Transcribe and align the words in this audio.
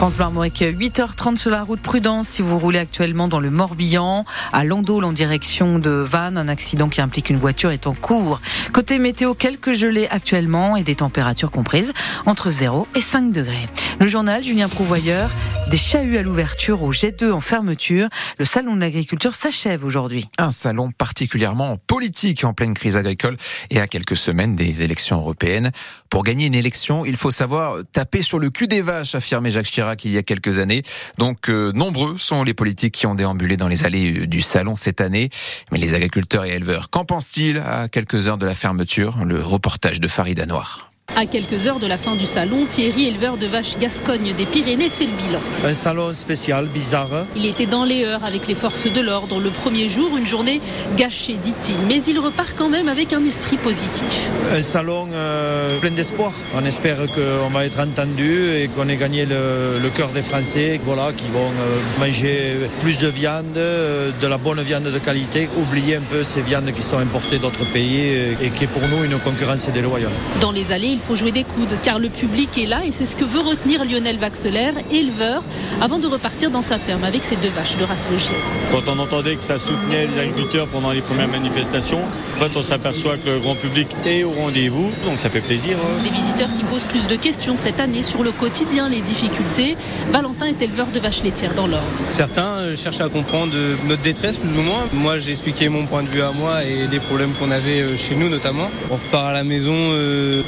France 0.00 0.14
Bleu 0.14 0.26
avec 0.26 0.60
8h30 0.60 1.38
sur 1.38 1.50
la 1.50 1.64
route 1.64 1.80
Prudence 1.80 2.28
si 2.28 2.40
vous 2.40 2.56
roulez 2.56 2.78
actuellement 2.78 3.26
dans 3.26 3.40
le 3.40 3.50
Morbihan 3.50 4.22
à 4.52 4.62
Landol 4.62 5.02
en 5.02 5.12
direction 5.12 5.80
de 5.80 5.90
Vannes. 5.90 6.38
Un 6.38 6.46
accident 6.46 6.88
qui 6.88 7.00
implique 7.00 7.30
une 7.30 7.38
voiture 7.38 7.72
est 7.72 7.88
en 7.88 7.94
cours. 7.94 8.38
Côté 8.72 9.00
météo, 9.00 9.34
quelques 9.34 9.72
gelées 9.72 10.06
actuellement 10.08 10.76
et 10.76 10.84
des 10.84 10.94
températures 10.94 11.50
comprises 11.50 11.92
entre 12.26 12.52
0 12.52 12.86
et 12.94 13.00
5 13.00 13.32
degrés. 13.32 13.68
Le 13.98 14.06
journal 14.06 14.44
Julien 14.44 14.68
Prouvoyeur, 14.68 15.30
des 15.68 15.76
chahuts 15.76 16.16
à 16.16 16.22
l'ouverture 16.22 16.82
au 16.82 16.92
G2 16.92 17.30
en 17.30 17.40
fermeture. 17.40 18.08
Le 18.38 18.44
salon 18.44 18.74
de 18.74 18.80
l'agriculture 18.80 19.34
s'achève 19.34 19.84
aujourd'hui. 19.84 20.26
Un 20.38 20.50
salon 20.50 20.90
particulièrement 20.92 21.76
politique 21.86 22.44
en 22.44 22.54
pleine 22.54 22.74
crise 22.74 22.96
agricole 22.96 23.36
et 23.70 23.78
à 23.80 23.86
quelques 23.86 24.16
semaines 24.16 24.56
des 24.56 24.82
élections 24.82 25.18
européennes. 25.18 25.70
Pour 26.08 26.22
gagner 26.22 26.46
une 26.46 26.54
élection, 26.54 27.04
il 27.04 27.16
faut 27.16 27.30
savoir 27.30 27.78
taper 27.92 28.22
sur 28.22 28.38
le 28.38 28.50
cul 28.50 28.66
des 28.66 28.80
vaches, 28.80 29.14
affirmait 29.14 29.50
Jacques 29.50 29.66
Chirac 29.66 29.98
qu'il 29.98 30.12
y 30.12 30.18
a 30.18 30.22
quelques 30.22 30.58
années. 30.58 30.82
Donc 31.18 31.50
euh, 31.50 31.72
nombreux 31.72 32.16
sont 32.16 32.44
les 32.44 32.54
politiques 32.54 32.94
qui 32.94 33.06
ont 33.06 33.14
déambulé 33.14 33.56
dans 33.56 33.68
les 33.68 33.84
allées 33.84 34.20
euh, 34.20 34.26
du 34.26 34.40
salon 34.40 34.74
cette 34.74 35.00
année. 35.00 35.28
Mais 35.70 35.78
les 35.78 35.92
agriculteurs 35.92 36.46
et 36.46 36.50
éleveurs, 36.50 36.88
qu'en 36.88 37.04
pensent-ils 37.04 37.58
à 37.58 37.88
quelques 37.88 38.26
heures 38.28 38.38
de 38.38 38.46
la 38.46 38.54
fermeture? 38.54 39.24
Le 39.24 39.42
reportage 39.42 40.00
de 40.00 40.08
Farida 40.08 40.46
Noir. 40.46 40.87
À 41.16 41.26
quelques 41.26 41.66
heures 41.66 41.80
de 41.80 41.86
la 41.86 41.98
fin 41.98 42.14
du 42.14 42.26
salon, 42.26 42.66
Thierry, 42.66 43.08
éleveur 43.08 43.38
de 43.38 43.46
vaches 43.46 43.76
Gascogne 43.78 44.34
des 44.36 44.46
Pyrénées, 44.46 44.88
fait 44.88 45.06
le 45.06 45.12
bilan. 45.12 45.40
Un 45.64 45.74
salon 45.74 46.12
spécial, 46.14 46.66
bizarre. 46.66 47.24
Il 47.34 47.44
était 47.46 47.66
dans 47.66 47.84
les 47.84 48.04
heures 48.04 48.24
avec 48.24 48.46
les 48.46 48.54
forces 48.54 48.86
de 48.92 49.00
l'ordre. 49.00 49.40
Le 49.40 49.50
premier 49.50 49.88
jour, 49.88 50.16
une 50.16 50.26
journée 50.26 50.60
gâchée, 50.96 51.36
dit-il. 51.42 51.76
Mais 51.88 52.00
il 52.04 52.20
repart 52.20 52.54
quand 52.56 52.68
même 52.68 52.88
avec 52.88 53.12
un 53.12 53.24
esprit 53.24 53.56
positif. 53.56 54.30
Un 54.52 54.62
salon 54.62 55.08
euh, 55.12 55.76
plein 55.80 55.90
d'espoir. 55.90 56.32
On 56.54 56.64
espère 56.64 56.98
qu'on 57.06 57.48
va 57.50 57.64
être 57.66 57.80
entendu 57.80 58.54
et 58.56 58.68
qu'on 58.68 58.88
ait 58.88 58.96
gagné 58.96 59.26
le, 59.26 59.88
cœur 59.96 60.10
des 60.10 60.22
Français, 60.22 60.80
voilà, 60.84 61.12
qui 61.12 61.26
vont 61.32 61.50
euh, 61.50 61.80
manger 61.98 62.54
plus 62.80 62.98
de 62.98 63.08
viande, 63.08 63.56
euh, 63.56 64.10
de 64.20 64.26
la 64.26 64.38
bonne 64.38 64.60
viande 64.60 64.84
de 64.84 64.98
qualité, 64.98 65.48
oublier 65.56 65.96
un 65.96 66.02
peu 66.02 66.22
ces 66.22 66.42
viandes 66.42 66.70
qui 66.72 66.82
sont 66.82 66.98
importées 66.98 67.38
d'autres 67.38 67.64
pays 67.72 68.36
et 68.40 68.50
qui 68.50 68.64
est 68.64 68.68
pour 68.68 68.86
nous 68.88 69.02
une 69.02 69.18
concurrence 69.18 69.68
déloyale. 69.70 70.12
Dans 70.40 70.52
les 70.52 70.70
allées, 70.70 70.97
il 70.98 71.00
faut 71.00 71.14
jouer 71.14 71.30
des 71.30 71.44
coudes 71.44 71.76
car 71.84 72.00
le 72.00 72.08
public 72.08 72.58
est 72.58 72.66
là 72.66 72.84
et 72.84 72.90
c'est 72.90 73.04
ce 73.04 73.14
que 73.14 73.24
veut 73.24 73.40
retenir 73.40 73.84
Lionel 73.84 74.18
Vaxelaire, 74.18 74.74
éleveur, 74.90 75.44
avant 75.80 76.00
de 76.00 76.08
repartir 76.08 76.50
dans 76.50 76.60
sa 76.60 76.76
ferme 76.76 77.04
avec 77.04 77.22
ses 77.22 77.36
deux 77.36 77.50
vaches 77.50 77.76
de 77.76 77.84
race 77.84 78.08
logicielle. 78.10 78.40
Quand 78.72 78.82
on 78.92 78.98
entendait 78.98 79.36
que 79.36 79.42
ça 79.42 79.58
soutenait 79.58 80.08
les 80.08 80.18
agriculteurs 80.18 80.66
pendant 80.66 80.90
les 80.90 81.00
premières 81.00 81.28
manifestations, 81.28 82.00
en 82.36 82.40
fait 82.40 82.56
on 82.56 82.62
s'aperçoit 82.62 83.16
que 83.16 83.30
le 83.30 83.38
grand 83.38 83.54
public 83.54 83.88
est 84.04 84.24
au 84.24 84.32
rendez-vous, 84.32 84.90
donc 85.06 85.20
ça 85.20 85.30
fait 85.30 85.40
plaisir. 85.40 85.78
Hein. 85.78 86.02
Des 86.02 86.10
visiteurs 86.10 86.52
qui 86.52 86.64
posent 86.64 86.84
plus 86.84 87.06
de 87.06 87.14
questions 87.14 87.56
cette 87.56 87.78
année 87.78 88.02
sur 88.02 88.24
le 88.24 88.32
quotidien, 88.32 88.88
les 88.88 89.00
difficultés. 89.00 89.76
Valentin 90.10 90.46
est 90.46 90.60
éleveur 90.60 90.88
de 90.88 90.98
vaches 90.98 91.22
laitières 91.22 91.54
dans 91.54 91.68
l'Or. 91.68 91.82
Certains 92.06 92.58
euh, 92.58 92.76
cherchent 92.76 93.00
à 93.00 93.08
comprendre 93.08 93.52
euh, 93.54 93.76
notre 93.86 94.02
détresse 94.02 94.36
plus 94.36 94.58
ou 94.58 94.62
moins. 94.62 94.88
Moi 94.92 95.18
j'ai 95.18 95.30
expliqué 95.30 95.68
mon 95.68 95.86
point 95.86 96.02
de 96.02 96.08
vue 96.08 96.22
à 96.22 96.32
moi 96.32 96.64
et 96.64 96.88
les 96.88 97.00
problèmes 97.00 97.32
qu'on 97.34 97.52
avait 97.52 97.82
euh, 97.82 97.96
chez 97.96 98.16
nous 98.16 98.28
notamment. 98.28 98.68
On 98.90 98.96
repart 98.96 99.26
à 99.26 99.32
la 99.32 99.44
maison, 99.44 99.76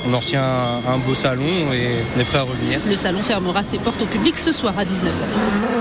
on 0.06 0.14
en 0.14 0.18
retient 0.18 0.39
un, 0.40 0.98
beau 0.98 1.14
salon 1.14 1.72
et 1.72 2.04
on 2.16 2.20
est 2.20 2.24
prêt 2.24 2.38
à 2.38 2.42
revenir. 2.42 2.80
Le 2.86 2.94
salon 2.94 3.22
fermera 3.22 3.62
ses 3.62 3.78
portes 3.78 4.02
au 4.02 4.06
public 4.06 4.38
ce 4.38 4.52
soir 4.52 4.74
à 4.78 4.84
19h. 4.84 5.79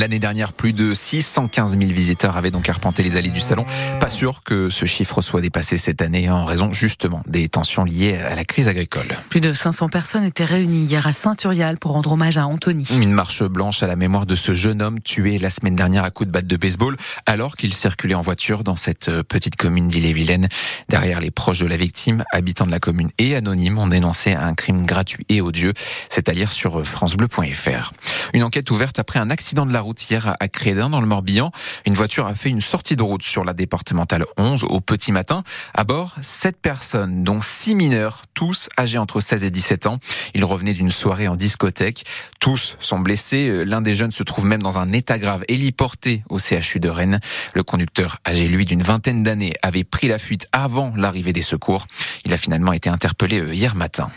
L'année 0.00 0.18
dernière, 0.18 0.54
plus 0.54 0.72
de 0.72 0.94
615 0.94 1.78
000 1.78 1.92
visiteurs 1.92 2.38
avaient 2.38 2.50
donc 2.50 2.70
arpenté 2.70 3.02
les 3.02 3.18
allées 3.18 3.28
du 3.28 3.40
salon. 3.40 3.66
Pas 4.00 4.08
sûr 4.08 4.42
que 4.42 4.70
ce 4.70 4.86
chiffre 4.86 5.20
soit 5.20 5.42
dépassé 5.42 5.76
cette 5.76 6.00
année 6.00 6.30
en 6.30 6.46
raison 6.46 6.72
justement 6.72 7.22
des 7.26 7.50
tensions 7.50 7.84
liées 7.84 8.16
à 8.16 8.34
la 8.34 8.46
crise 8.46 8.66
agricole. 8.66 9.18
Plus 9.28 9.42
de 9.42 9.52
500 9.52 9.90
personnes 9.90 10.24
étaient 10.24 10.46
réunies 10.46 10.86
hier 10.86 11.06
à 11.06 11.12
Saint-Urial 11.12 11.76
pour 11.76 11.92
rendre 11.92 12.12
hommage 12.12 12.38
à 12.38 12.46
Anthony. 12.46 12.88
Une 12.98 13.12
marche 13.12 13.42
blanche 13.42 13.82
à 13.82 13.86
la 13.86 13.94
mémoire 13.94 14.24
de 14.24 14.34
ce 14.36 14.54
jeune 14.54 14.80
homme 14.80 15.00
tué 15.00 15.38
la 15.38 15.50
semaine 15.50 15.76
dernière 15.76 16.04
à 16.04 16.10
coups 16.10 16.28
de 16.28 16.32
batte 16.32 16.46
de 16.46 16.56
baseball 16.56 16.96
alors 17.26 17.58
qu'il 17.58 17.74
circulait 17.74 18.14
en 18.14 18.22
voiture 18.22 18.64
dans 18.64 18.76
cette 18.76 19.10
petite 19.24 19.56
commune 19.56 19.88
d'Ille-et-Vilaine. 19.88 20.48
Derrière 20.88 21.20
les 21.20 21.30
proches 21.30 21.58
de 21.60 21.66
la 21.66 21.76
victime, 21.76 22.24
habitants 22.32 22.64
de 22.64 22.70
la 22.70 22.80
commune 22.80 23.10
et 23.18 23.36
anonymes 23.36 23.76
ont 23.76 23.88
dénoncé 23.88 24.32
un 24.32 24.54
crime 24.54 24.86
gratuit 24.86 25.26
et 25.28 25.42
odieux. 25.42 25.74
C'est 26.08 26.30
à 26.30 26.32
lire 26.32 26.52
sur 26.52 26.86
francebleu.fr. 26.86 27.92
Une 28.32 28.44
enquête 28.44 28.70
ouverte 28.70 28.98
après 28.98 29.18
un 29.18 29.28
accident 29.28 29.66
de 29.66 29.72
la 29.74 29.82
route 29.82 29.89
hier 29.98 30.36
à 30.38 30.48
Crédin 30.48 30.90
dans 30.90 31.00
le 31.00 31.06
Morbihan. 31.06 31.50
Une 31.86 31.94
voiture 31.94 32.26
a 32.26 32.34
fait 32.34 32.50
une 32.50 32.60
sortie 32.60 32.96
de 32.96 33.02
route 33.02 33.22
sur 33.22 33.44
la 33.44 33.52
départementale 33.52 34.24
11 34.36 34.64
au 34.64 34.80
petit 34.80 35.12
matin. 35.12 35.42
À 35.74 35.84
bord, 35.84 36.16
sept 36.22 36.56
personnes, 36.60 37.24
dont 37.24 37.40
six 37.40 37.74
mineurs, 37.74 38.22
tous 38.40 38.70
âgés 38.78 38.96
entre 38.96 39.20
16 39.20 39.44
et 39.44 39.50
17 39.50 39.84
ans. 39.84 39.98
Ils 40.32 40.46
revenaient 40.46 40.72
d'une 40.72 40.88
soirée 40.88 41.28
en 41.28 41.36
discothèque. 41.36 42.06
Tous 42.40 42.78
sont 42.80 42.98
blessés. 42.98 43.66
L'un 43.66 43.82
des 43.82 43.94
jeunes 43.94 44.12
se 44.12 44.22
trouve 44.22 44.46
même 44.46 44.62
dans 44.62 44.78
un 44.78 44.94
état 44.94 45.18
grave, 45.18 45.44
héliporté 45.48 46.22
au 46.30 46.38
CHU 46.38 46.80
de 46.80 46.88
Rennes. 46.88 47.20
Le 47.52 47.62
conducteur, 47.62 48.16
âgé 48.26 48.48
lui 48.48 48.64
d'une 48.64 48.82
vingtaine 48.82 49.22
d'années, 49.22 49.52
avait 49.60 49.84
pris 49.84 50.08
la 50.08 50.18
fuite 50.18 50.48
avant 50.52 50.94
l'arrivée 50.96 51.34
des 51.34 51.42
secours. 51.42 51.86
Il 52.24 52.32
a 52.32 52.38
finalement 52.38 52.72
été 52.72 52.88
interpellé 52.88 53.40
euh, 53.40 53.52
hier 53.52 53.74
matin. 53.74 54.10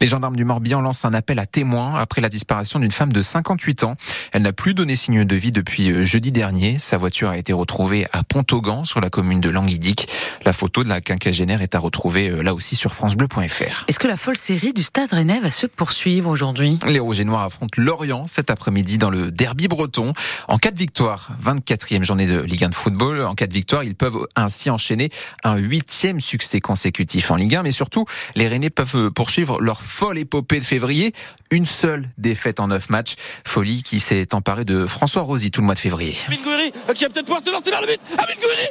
Les 0.00 0.08
gendarmes 0.08 0.34
du 0.34 0.44
Morbihan 0.44 0.80
lancent 0.80 1.04
un 1.04 1.14
appel 1.14 1.38
à 1.38 1.46
témoins 1.46 1.94
après 1.94 2.20
la 2.20 2.28
disparition 2.28 2.80
d'une 2.80 2.90
femme 2.90 3.12
de 3.12 3.22
58 3.22 3.84
ans. 3.84 3.94
Elle 4.32 4.42
n'a 4.42 4.52
plus 4.52 4.74
donné 4.74 4.96
signe 4.96 5.24
de 5.24 5.36
vie 5.36 5.52
depuis 5.52 5.92
euh, 5.92 6.04
jeudi 6.04 6.32
dernier. 6.32 6.80
Sa 6.80 6.96
voiture 6.96 7.28
a 7.28 7.36
été 7.36 7.52
retrouvée 7.52 8.08
à 8.12 8.24
Pontogan, 8.24 8.84
sur 8.84 9.00
la 9.00 9.10
commune 9.10 9.40
de 9.40 9.48
Languidic. 9.48 10.08
La 10.44 10.52
photo 10.52 10.82
de 10.82 10.88
la 10.88 11.00
quinquagénaire 11.00 11.62
est 11.62 11.76
à 11.76 11.78
retrouver 11.78 12.30
euh, 12.30 12.42
là 12.42 12.52
aussi 12.52 12.74
sur 12.74 12.94
francebleu.fr. 12.94 13.59
Est-ce 13.88 13.98
que 13.98 14.06
la 14.06 14.16
folle 14.16 14.36
série 14.36 14.72
du 14.72 14.82
Stade 14.82 15.12
Rennais 15.12 15.40
va 15.40 15.50
se 15.50 15.66
poursuivre 15.66 16.30
aujourd'hui? 16.30 16.78
Les 16.86 16.98
Rouges 16.98 17.20
et 17.20 17.24
Noirs 17.24 17.42
affrontent 17.42 17.80
Lorient 17.80 18.26
cet 18.26 18.50
après-midi 18.50 18.98
dans 18.98 19.10
le 19.10 19.30
derby 19.30 19.68
breton. 19.68 20.12
En 20.48 20.58
cas 20.58 20.70
de 20.70 20.78
victoire, 20.78 21.30
24e 21.44 22.02
journée 22.02 22.26
de 22.26 22.40
Ligue 22.40 22.64
1 22.64 22.70
de 22.70 22.74
football, 22.74 23.22
en 23.22 23.34
cas 23.34 23.46
de 23.46 23.52
victoire, 23.52 23.84
ils 23.84 23.94
peuvent 23.94 24.26
ainsi 24.36 24.70
enchaîner 24.70 25.10
un 25.44 25.56
huitième 25.56 26.20
succès 26.20 26.60
consécutif 26.60 27.30
en 27.30 27.36
Ligue 27.36 27.56
1. 27.56 27.62
Mais 27.62 27.72
surtout, 27.72 28.06
les 28.34 28.48
Rennais 28.48 28.70
peuvent 28.70 29.10
poursuivre 29.10 29.60
leur 29.60 29.82
folle 29.82 30.18
épopée 30.18 30.60
de 30.60 30.64
février. 30.64 31.12
Une 31.50 31.66
seule 31.66 32.08
défaite 32.18 32.60
en 32.60 32.68
neuf 32.68 32.90
matchs. 32.90 33.14
Folie 33.44 33.82
qui 33.82 34.00
s'est 34.00 34.34
emparée 34.34 34.64
de 34.64 34.86
François 34.86 35.22
Rosy 35.22 35.50
tout 35.50 35.60
le 35.60 35.66
mois 35.66 35.74
de 35.74 35.80
février. 35.80 36.16
Gouiri 36.42 36.72
euh, 36.88 36.92
qui 36.94 37.04
a 37.04 37.08
peut-être 37.08 37.26
pouvoir 37.26 37.42
se 37.42 37.50
lancer 37.50 37.70
vers 37.70 37.80
le 37.80 37.86
but. 37.86 38.00
Amine 38.16 38.40
Gouiri, 38.40 38.68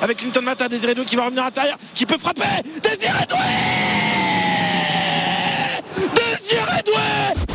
avec 0.00 0.18
Clinton 0.18 0.42
Mata, 0.42 0.68
Désiré 0.68 0.94
Doué 0.94 1.04
qui 1.04 1.16
va 1.16 1.24
revenir 1.24 1.42
à 1.42 1.46
l'intérieur, 1.46 1.76
qui 1.94 2.06
peut 2.06 2.18
frapper. 2.18 2.42
Désiré 2.82 3.26
Doué 3.28 3.38
Désiré 6.14 6.82
Doué 6.84 7.49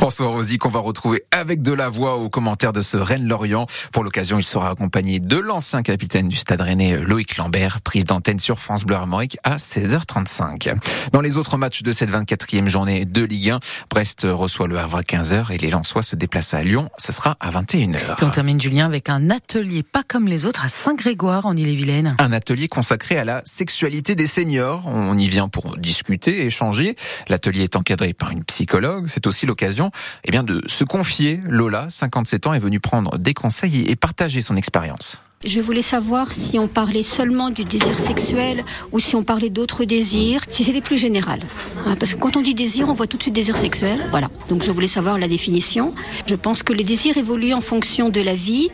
François 0.00 0.28
Rosy 0.28 0.56
qu'on 0.56 0.70
va 0.70 0.78
retrouver 0.78 1.24
avec 1.30 1.60
de 1.60 1.74
la 1.74 1.90
voix 1.90 2.16
aux 2.16 2.30
commentaires 2.30 2.72
de 2.72 2.80
ce 2.80 2.96
Rennes-Lorient. 2.96 3.66
Pour 3.92 4.02
l'occasion, 4.02 4.38
il 4.38 4.42
sera 4.42 4.70
accompagné 4.70 5.20
de 5.20 5.36
l'ancien 5.36 5.82
capitaine 5.82 6.26
du 6.26 6.36
Stade 6.36 6.62
Rennais, 6.62 6.96
Loïc 6.96 7.36
Lambert, 7.36 7.82
prise 7.82 8.06
d'antenne 8.06 8.38
sur 8.38 8.58
France 8.58 8.84
Bleu 8.84 8.96
Armorique 8.96 9.36
à 9.44 9.58
16h35. 9.58 10.74
Dans 11.12 11.20
les 11.20 11.36
autres 11.36 11.58
matchs 11.58 11.82
de 11.82 11.92
cette 11.92 12.08
24e 12.08 12.66
journée 12.68 13.04
de 13.04 13.22
Ligue 13.22 13.50
1, 13.50 13.60
Brest 13.90 14.22
reçoit 14.24 14.68
le 14.68 14.78
Havre 14.78 14.96
à 14.96 15.02
15h 15.02 15.52
et 15.52 15.58
les 15.58 15.68
Lensois 15.68 16.02
se 16.02 16.16
déplacent 16.16 16.54
à 16.54 16.62
Lyon. 16.62 16.88
Ce 16.96 17.12
sera 17.12 17.36
à 17.38 17.50
21h. 17.50 18.22
Et 18.22 18.24
on 18.24 18.30
termine, 18.30 18.58
Julien, 18.58 18.86
avec 18.86 19.10
un 19.10 19.28
atelier 19.28 19.82
pas 19.82 20.02
comme 20.02 20.28
les 20.28 20.46
autres 20.46 20.64
à 20.64 20.70
Saint-Grégoire 20.70 21.44
en 21.44 21.54
Ille-et-Vilaine. 21.54 22.16
Un 22.18 22.32
atelier 22.32 22.68
consacré 22.68 23.18
à 23.18 23.26
la 23.26 23.42
sexualité 23.44 24.14
des 24.14 24.26
seniors. 24.26 24.86
On 24.86 25.18
y 25.18 25.28
vient 25.28 25.48
pour 25.48 25.76
discuter, 25.76 26.46
échanger. 26.46 26.96
L'atelier 27.28 27.64
est 27.64 27.76
encadré 27.76 28.14
par 28.14 28.30
une 28.30 28.44
psychologue. 28.44 29.04
C'est 29.06 29.26
aussi 29.26 29.44
l'occasion 29.44 29.89
eh 30.24 30.30
bien, 30.30 30.42
de 30.42 30.62
se 30.66 30.84
confier. 30.84 31.40
Lola, 31.46 31.86
57 31.90 32.46
ans, 32.46 32.54
est 32.54 32.58
venue 32.58 32.80
prendre 32.80 33.18
des 33.18 33.34
conseils 33.34 33.84
et 33.88 33.96
partager 33.96 34.42
son 34.42 34.56
expérience. 34.56 35.20
Je 35.42 35.58
voulais 35.60 35.80
savoir 35.80 36.32
si 36.32 36.58
on 36.58 36.68
parlait 36.68 37.02
seulement 37.02 37.48
du 37.48 37.64
désir 37.64 37.98
sexuel 37.98 38.62
ou 38.92 39.00
si 39.00 39.16
on 39.16 39.22
parlait 39.22 39.48
d'autres 39.48 39.86
désirs, 39.86 40.42
si 40.50 40.64
c'était 40.64 40.82
plus 40.82 40.98
général. 40.98 41.40
Hein, 41.86 41.96
parce 41.98 42.12
que 42.12 42.20
quand 42.20 42.36
on 42.36 42.42
dit 42.42 42.52
désir, 42.52 42.90
on 42.90 42.92
voit 42.92 43.06
tout 43.06 43.16
de 43.16 43.22
suite 43.22 43.34
désir 43.34 43.56
sexuel. 43.56 44.06
Voilà. 44.10 44.28
Donc 44.50 44.62
je 44.62 44.70
voulais 44.70 44.86
savoir 44.86 45.16
la 45.16 45.28
définition. 45.28 45.94
Je 46.26 46.34
pense 46.34 46.62
que 46.62 46.74
les 46.74 46.84
désirs 46.84 47.16
évoluent 47.16 47.54
en 47.54 47.62
fonction 47.62 48.10
de 48.10 48.20
la 48.20 48.34
vie 48.34 48.68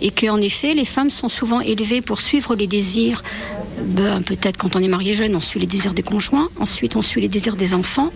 et 0.00 0.10
qu'en 0.10 0.38
effet, 0.38 0.74
les 0.74 0.84
femmes 0.84 1.10
sont 1.10 1.28
souvent 1.28 1.60
élevées 1.60 2.00
pour 2.00 2.20
suivre 2.20 2.56
les 2.56 2.66
désirs. 2.66 3.22
Ben, 3.78 4.22
Peut-être 4.22 4.56
quand 4.56 4.76
on 4.76 4.82
est 4.82 4.88
marié 4.88 5.14
jeune, 5.14 5.34
on 5.34 5.40
suit 5.40 5.60
les 5.60 5.66
désirs 5.66 5.94
des 5.94 6.02
conjoints. 6.02 6.48
Ensuite, 6.58 6.96
on 6.96 7.02
suit 7.02 7.20
les 7.20 7.28
désirs 7.28 7.56
des 7.56 7.74
enfants. 7.74 8.10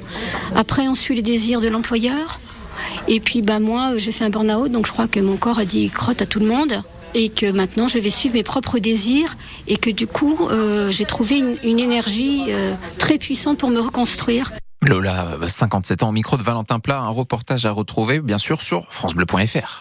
Après, 0.54 0.88
on 0.88 0.94
suit 0.94 1.14
les 1.14 1.22
désirs 1.22 1.60
de 1.60 1.68
l'employeur. 1.68 2.40
Et 3.08 3.20
puis, 3.20 3.42
ben, 3.42 3.60
moi, 3.60 3.96
j'ai 3.96 4.12
fait 4.12 4.24
un 4.24 4.30
burn-out, 4.30 4.70
donc 4.70 4.86
je 4.86 4.92
crois 4.92 5.08
que 5.08 5.20
mon 5.20 5.36
corps 5.36 5.58
a 5.58 5.64
dit 5.64 5.90
crotte 5.90 6.22
à 6.22 6.26
tout 6.26 6.40
le 6.40 6.46
monde 6.46 6.82
et 7.14 7.28
que 7.28 7.50
maintenant 7.50 7.88
je 7.88 7.98
vais 7.98 8.10
suivre 8.10 8.34
mes 8.34 8.42
propres 8.42 8.78
désirs 8.78 9.36
et 9.68 9.76
que 9.76 9.90
du 9.90 10.06
coup 10.06 10.36
euh, 10.50 10.90
j'ai 10.90 11.04
trouvé 11.04 11.38
une, 11.38 11.78
énergie 11.78 12.46
euh, 12.48 12.74
très 12.98 13.18
puissante 13.18 13.58
pour 13.58 13.70
me 13.70 13.80
reconstruire. 13.80 14.52
Lola, 14.84 15.38
57 15.46 16.02
ans, 16.02 16.10
au 16.10 16.12
micro 16.12 16.36
de 16.36 16.42
Valentin 16.42 16.78
Plat, 16.78 16.98
un 16.98 17.08
reportage 17.08 17.64
à 17.64 17.70
retrouver 17.70 18.20
bien 18.20 18.38
sûr 18.38 18.60
sur 18.60 18.86
francebleu.fr. 18.90 19.72